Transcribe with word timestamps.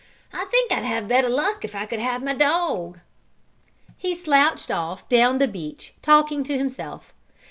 I 0.33 0.45
think 0.45 0.71
I'd 0.71 0.83
have 0.83 1.07
better 1.07 1.29
luck 1.29 1.63
if 1.63 1.75
I 1.75 1.85
could 1.85 1.99
have 1.99 2.23
my 2.23 2.33
dog!" 2.33 3.01
He 3.97 4.15
slouched 4.15 4.71
off 4.71 5.07
down 5.09 5.37
the 5.37 5.47
beach, 5.47 5.93
talking 6.01 6.43
to 6.45 6.57
himself. 6.57 7.13